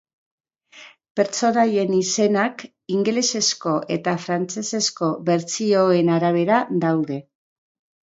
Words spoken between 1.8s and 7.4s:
izenak ingelesezko eta frantsesezko bertsioen arabera daude.